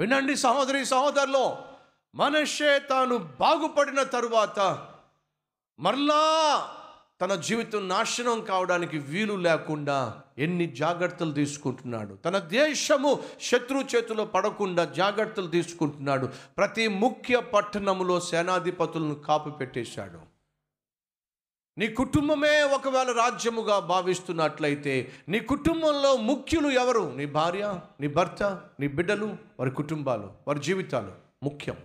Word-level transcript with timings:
వినండి 0.00 0.36
సహోదరి 0.36 0.84
సహోదరులు 0.84 1.56
మనషే 2.14 2.78
తాను 2.78 3.16
బాగుపడిన 3.16 4.02
తరువాత 4.02 4.86
మరలా 5.80 6.62
తన 7.20 7.34
జీవితం 7.34 7.88
నాశనం 7.88 8.44
కావడానికి 8.44 8.98
వీలు 8.98 9.34
లేకుండా 9.34 10.20
ఎన్ని 10.38 10.66
జాగ్రత్తలు 10.66 11.32
తీసుకుంటున్నాడు. 11.32 12.14
తన 12.14 12.38
దేశము 12.38 13.22
శత్రు 13.40 13.78
చేతిలో 13.78 14.24
పడకుండా 14.24 14.84
జాగ్రత్తలు 14.84 15.46
తీసుకుంటున్నాడు. 15.46 16.28
ప్రతి 16.58 16.88
ముఖ్య 16.88 17.40
పట్టణములో 17.40 18.20
సేనాధిపతులను 18.20 19.14
కాపు 19.14 19.50
పెట్టేశాడు. 19.50 20.29
నీ 21.80 21.88
కుటుంబమే 21.88 22.62
ఒకవేళ 22.62 23.12
రాజ్యముగా 23.12 23.78
భావిస్తున్నట్లయితే 23.78 25.12
నీ 25.28 25.40
కుటుంబంలో 25.40 26.16
ముఖ్యులు 26.16 26.68
ఎవరు? 26.68 27.14
నీ 27.16 27.26
భార్య 27.26 27.80
నీ 28.00 28.08
భర్త 28.08 28.42
నీ 28.80 28.88
బిడ్డలు 28.88 29.36
వారి 29.58 29.70
కుటుంబాలు 29.70 30.32
వారి 30.48 30.60
జీవితాలు. 30.60 31.12
ముఖ్యం. 31.42 31.76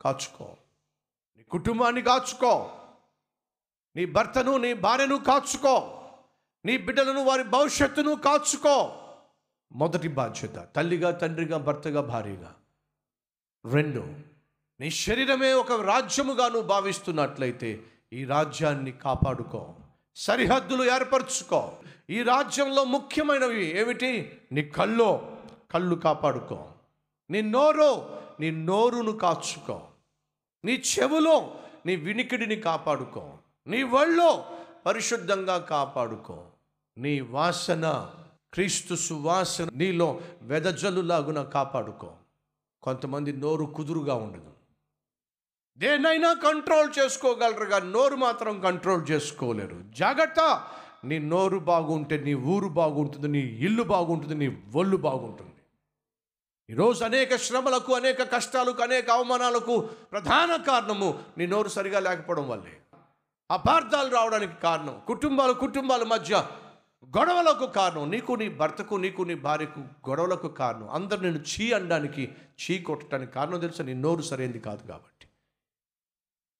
కాచుకో. 0.00 0.56
నీ 1.36 1.42
కుటుంబాన్ని 1.42 2.02
కాచుకో. 2.02 2.70
నీ 3.96 4.04
భర్తను 4.04 4.56
నీ 4.56 4.74
భార్యను 4.74 5.18
కాచుకో. 5.18 6.02
నీ 6.64 6.78
బిడ్డలను 6.78 7.24
వారి 7.24 7.44
భవిష్యత్తును 7.44 8.14
కాచుకో. 8.14 9.02
మొదటి 9.72 10.08
బాధ్యత 10.08 10.68
తల్లిగా 10.76 11.10
తండ్రిగా 11.10 11.58
భర్తగా 11.58 12.00
భార్యగా. 12.00 12.54
రెండు 13.72 14.14
నీ 14.80 14.90
శరీరమే 14.90 15.52
ఒక 15.52 15.72
రాజ్యముగా 15.72 16.48
నువ్వు 16.48 16.68
భావిస్తున్నట్లయితే 16.68 17.84
ఈ 18.12 18.24
రాజ్యాన్ని 18.24 18.92
కాపాడుకో. 18.92 19.74
సరిహద్దులు 20.16 20.84
ఏర్పరచుకో. 20.84 21.72
ఈ 22.10 22.22
రాజ్యంలో 22.22 22.84
ముఖ్యమైనవి 22.84 23.80
ఏమిటి? 23.80 24.40
నీ 24.52 24.62
కళ్ళు 24.62 25.36
కళ్ళు 25.70 25.96
కాపాడుకో. 25.96 26.68
నీ 27.30 27.40
నోరు 27.40 28.18
నీ 28.40 28.50
నోరును 28.50 29.12
కాచుకో. 29.12 29.80
నీ 30.64 30.72
చెవులో 30.72 31.54
నీ 31.86 31.96
వినికిడిని 31.96 32.56
కాపాడుకో. 32.56 33.32
నీ 33.66 33.82
ఒళ్ళో 33.82 34.44
పరిశుద్ధంగా 34.86 35.58
కాపాడుకో. 35.58 36.44
నీ 36.98 37.20
వాసన 37.20 38.10
క్రీస్తు 38.54 38.94
సువాసన 38.94 39.68
నీలో 39.72 40.20
వెదజల్లులాగున 40.42 41.42
కాపాడుకో. 41.42 42.12
కొంతమంది 42.82 43.32
నోరు 43.32 43.64
కుదురుగా 43.64 44.14
ఉండదు. 44.14 44.55
దేన్నైనా 45.78 46.32
కంట్రోల్ 46.46 46.88
చేసుకోగలరు 46.98 47.64
కానీ 47.64 47.88
నోరు 47.90 48.16
మాత్రం 48.16 48.54
కంట్రోల్ 48.60 49.02
చేసుకోలేరు. 49.10 49.78
జాగ్రత్త! 49.98 50.40
నీ 51.04 51.18
నోరు 51.32 51.58
బాగుంటే 51.70 52.16
నీ 52.18 52.34
ఊరు 52.52 52.68
బాగుంటుంది 52.78 53.28
నీ 53.28 53.42
ఇల్లు 53.66 53.82
బాగుంటుంది 53.94 54.34
నీ 54.34 54.48
ఒళ్ళు 54.74 54.96
బాగుంటుంది. 54.96 55.52
ఈరోజు 56.68 57.04
అనేక 57.04 57.36
శ్రమలకు 57.36 57.92
అనేక 57.94 58.22
కష్టాలకు 58.32 58.82
అనేక 58.82 59.10
అవమానాలకు 59.10 59.74
ప్రధాన 60.12 60.56
కారణము 60.68 61.08
నీ 61.38 61.46
నోరు 61.46 61.68
సరిగా 61.68 62.00
లేకపోవడం 62.00 62.48
వల్లే. 62.48 62.74
అపార్థాలు 63.50 64.10
రావడానికి 64.10 64.56
కారణం 64.62 64.96
కుటుంబాలు 65.06 65.54
కుటుంబాల 65.64 66.04
మధ్య 66.04 66.32
గొడవలకు 67.16 67.66
కారణం 67.78 68.10
నీకు 68.10 68.32
నీ 68.32 68.48
భర్తకు 68.60 68.94
నీకు 68.94 69.22
నీ 69.22 69.34
భార్యకు 69.46 69.80
గొడవలకు 70.08 70.48
కారణం. 70.62 70.88
అందరు 70.90 71.20
నేను 71.20 71.40
చీ 71.50 71.72
అనడానికి 71.72 72.24
చీ 72.58 72.78
కొట్టడానికి 72.78 73.32
కారణం 73.32 73.60
తెలుసా? 73.60 73.84
నీ 73.84 73.94
నోరు 74.06 74.22
సరైనది 74.22 74.58
కాదు 74.58 74.82
కాబట్టి. 74.92 75.25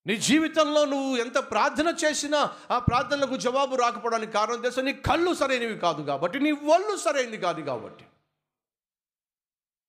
నీ 0.07 0.17
జీవితంలో 0.17 0.85
నువ్వు 0.85 1.17
ఎంత 1.17 1.39
ప్రార్థన 1.39 1.95
చేసినా 2.05 2.51
ఆ 2.71 2.79
ప్రార్థనలకు 2.79 3.37
జవాబు 3.37 3.77
రాకపోవడానికి 3.77 4.33
కారణం 4.33 4.61
తెలుసు. 4.61 4.81
నీ 4.81 4.93
కళ్ళు 4.93 5.35
సరైనవి 5.35 5.79
కాదు 5.79 6.03
కాబట్టి 6.03 6.41
నీ 6.41 6.53
ఒళ్ళు 6.53 6.97
సరైనది 6.97 7.37
కాదు 7.37 7.61
కాబట్టి. 7.61 8.05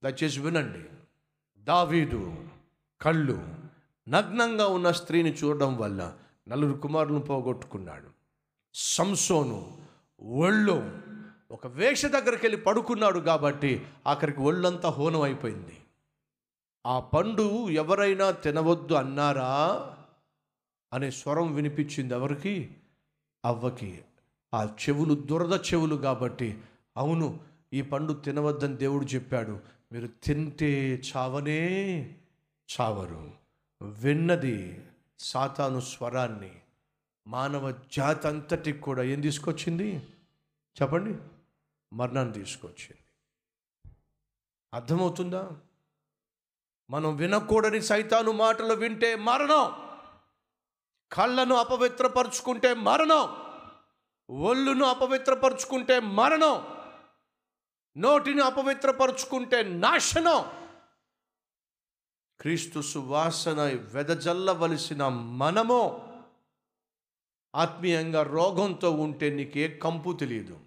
దయచేసి 0.03 0.39
వినండి. 0.39 0.89
దావీదు 1.59 2.35
కళ్ళు 3.01 3.45
నగ్నంగా 4.09 4.67
ఉన్న 4.67 4.91
స్త్రీని 4.91 5.33
చూడడం 5.33 5.77
వల్ల 5.77 6.13
నలుగురు 6.47 6.77
కుమారులను 6.77 7.19
పోగొట్టుకున్నాడు. 7.19 8.07
సంసోను 8.73 9.77
ఒళ్ళు 10.21 10.97
ఒక 11.51 11.67
వేష 11.67 12.05
దగ్గరికి 12.05 12.45
వెళ్ళి 12.45 12.61
పడుకున్నాడు 12.61 13.19
కాబట్టి 13.19 13.85
ఆఖరికి 14.07 14.39
ఒళ్ళంతా 14.39 14.89
హోనం 14.89 15.21
అయిపోయింది. 15.21 15.77
ఆ 16.85 16.99
పండు 16.99 17.69
ఎవరైనా 17.69 18.31
తినవద్దు 18.31 18.93
అన్నారా? 18.93 19.93
అనే 20.93 21.11
స్వరం 21.11 21.55
వినిపించింది 21.55 22.13
ఎవరికి? 22.13 22.75
అవ్వకి. 23.45 24.03
ఆ 24.53 24.63
చెవులు 24.63 25.13
దురద 25.13 25.59
చెవులు 25.59 25.95
కాబట్టి. 25.95 26.61
అవును 26.97 27.39
ఈ 27.73 27.81
పండు 27.81 28.13
తినవద్దని 28.13 28.77
దేవుడు 28.77 29.05
చెప్పాడు. 29.05 29.59
మీరు 29.91 30.07
తింటే 30.07 30.95
చావనే 30.95 31.99
చావరు. 32.81 33.31
విన్నది 33.81 34.83
సాతాను 35.19 35.79
స్వరాన్ని. 35.79 36.51
మానవ 37.27 37.71
జాతి 37.71 38.27
అంతటికి 38.27 38.79
కూడా 38.79 39.03
ఏం 39.03 39.21
తీసుకొచ్చింది? 39.21 39.95
చెప్పండి. 40.81 41.17
మరణాన్ని 41.95 42.33
తీసుకొచ్చింది. 42.33 42.97
అర్థమవుతుందా? 44.73 45.51
మనం 46.89 47.15
వినకూడని 47.15 47.81
సైతాను 47.81 48.31
మాటలు 48.31 48.73
వింటే 48.73 49.15
మరణం. 49.15 49.86
కళ్ళను 51.11 51.55
అపవిత్రపరుచుకుంటే 51.55 52.73
మరణం 52.73 53.27
ఒళ్ళును 54.29 54.85
అపవిత్రపరుచుకుంటే 54.85 55.99
మరణం 55.99 56.67
నోటిని 57.97 58.41
అపవిత్రపరుచుకుంటే 58.41 59.63
నాశనం. 59.63 60.45
క్రీస్తు 62.39 62.81
సువాసన 62.81 63.63
వెదజల్లవలసిన 63.93 65.07
మనము 65.07 66.07
ఆత్మీయంగా 67.55 68.23
రోగంతో 68.23 68.91
ఉంటే 68.91 69.29
నీకే 69.29 69.69
కంపు 69.69 70.13
తెలియదు 70.13 70.59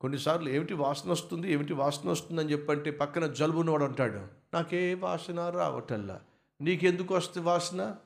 కొన్నిసార్లు 0.00 0.50
ఏమిటి 0.50 0.74
వాసన 0.74 1.10
వస్తుంది 1.10 1.52
ఏమిటి 1.52 1.72
వాసన 1.72 2.10
వస్తుందని 2.10 2.52
చెప్పంటే 2.52 2.90
పక్కన 2.90 3.26
జలుబునోడు 3.26 3.84
అంటాడు 3.84 4.28
నాకే 4.54 4.94
వాసన 4.94 5.50
రావటల్లా 5.50 6.20
నీకెందుకు 6.60 7.14
వస్తుంది 7.14 7.46
వాసన? 7.46 7.96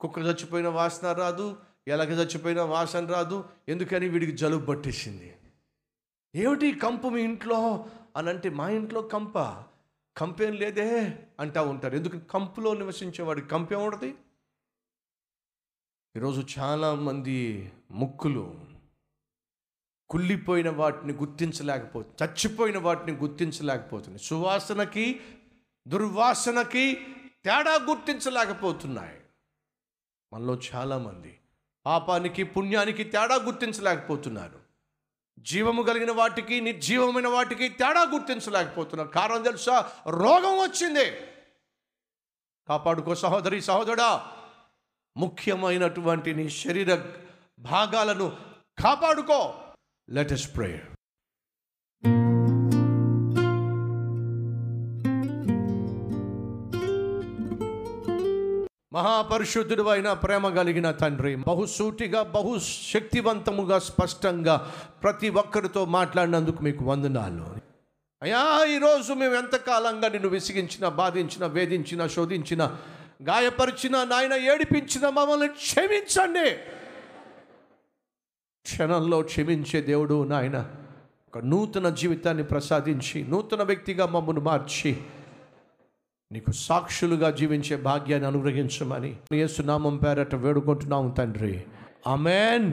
కుక్క 0.00 0.18
చచ్చిపోయిన 0.18 0.68
వాసన 0.68 1.12
రాదు 1.12 1.56
ఎలక 1.88 2.10
చచ్చిపోయిన 2.10 2.60
వాసన 2.60 3.06
రాదు 3.06 3.44
ఎందుకని 3.68 4.08
వీడికి 4.08 4.32
జలుబు 4.32 4.66
పట్టేసింది? 4.66 5.36
ఏమిటి 6.34 6.72
కంపు 6.72 7.08
మీ 7.08 7.22
ఇంట్లో? 7.22 7.86
అని 8.16 8.28
అంటే 8.28 8.48
మా 8.48 8.68
ఇంట్లో 8.68 9.02
కంప. 9.02 9.38
కంపేం 10.16 10.52
లేదే 10.52 11.18
అంటా 11.40 11.62
ఉంటారు. 11.62 11.96
ఎందుకు? 11.96 12.18
కంపులో 12.18 12.74
నివసించేవాడికి 12.74 13.48
కంపే 13.48 13.74
ఉండదు 13.74 14.14
ఈరోజు 16.16 16.46
చాలామంది 16.58 17.72
ముక్కులు 17.90 18.60
కుళ్ళిపోయిన 20.10 20.70
వాటిని 20.70 21.12
గుర్తించలేకపో 21.12 22.00
చచ్చిపోయిన 22.00 22.78
వాటిని 22.78 23.18
గుర్తించలేకపోతుంది 23.18 24.18
సువాసనకి 24.18 25.20
దుర్వాసనకి 25.88 27.06
తేడా 27.44 27.74
గుర్తించలేకపోతున్నాయి. 27.74 29.23
మనలో 30.34 30.58
చాలామంది 30.74 31.40
పాపానికి 31.86 32.44
పుణ్యానికి 32.44 33.04
తేడా 33.04 33.34
గుర్తించలేకపోతున్నారు. 33.34 34.60
జీవము 35.38 35.82
కలిగిన 35.82 36.12
వాటికి 36.12 36.60
నిర్జీవమైన 36.60 37.28
వాటికి 37.28 37.68
తేడా 37.68 38.02
గుర్తించలేకపోతున్నారు. 38.02 39.08
కారణం 39.08 39.42
తెలుసా? 39.42 39.92
రోగం 40.06 40.58
వచ్చింది. 40.58 41.10
కాపాడుకో 42.68 43.14
సహోదరి 43.14 43.60
సహోదరుడా. 43.60 44.32
ముఖ్యమైనటువంటి 45.16 46.34
నీ 46.34 46.48
శరీర 46.48 47.02
భాగాలను 47.58 48.36
కాపాడుకో. 48.82 49.54
లెటెస్ట్ 50.10 50.56
ప్రేయర్ 50.56 50.93
మహాపరిశుద్ధుడు 58.94 59.82
అయిన 59.82 60.12
ప్రేమ 60.12 60.48
కలిగిన 60.48 60.90
తండ్రి 60.90 61.36
బహుసూటిగా 61.36 62.22
బహుశక్తివంతముగా 62.22 63.78
స్పష్టంగా 63.78 64.72
ప్రతి 65.02 65.28
ఒక్కరితో 65.28 65.84
మాట్లాడినందుకు 65.84 66.62
మీకు 66.62 66.84
వందనాలు. 66.84 67.46
అయ్యా 68.22 68.42
ఈరోజు 68.64 69.12
మేము 69.12 69.34
ఎంతకాలంగా 69.34 70.08
నిన్ను 70.08 70.28
విసిగించిన 70.28 70.88
బాధించిన 70.88 71.46
వేధించిన 71.46 72.06
శోధించిన 72.06 72.62
గాయపరిచిన 73.22 74.04
నాయన 74.04 74.32
ఏడిపించిన 74.32 75.08
మమ్మల్ని 75.08 75.48
క్షమించండి. 75.48 76.48
క్షణంలో 78.66 79.22
క్షమించే 79.22 79.80
దేవుడు 79.82 80.24
నాయన 80.24 80.58
ఒక 81.28 81.38
నూతన 81.44 81.88
జీవితాన్ని 81.88 82.44
ప్రసాదించి 82.44 83.26
నూతన 83.28 83.62
వ్యక్తిగా 83.62 84.06
మమ్మల్ని 84.06 84.42
మార్చి 84.42 84.96
నీకు 86.34 86.52
సాక్షులుగా 86.52 87.30
జీవించే 87.30 87.76
భాగ్యాన్ని 87.76 88.28
అనుగ్రహించమని. 88.28 89.16
యేసునామం 89.32 89.96
పేరట 89.96 90.34
వేడుకుంటున్నాము 90.34 91.14
తండ్రి. 91.18 91.64
అమెన్ 92.06 92.72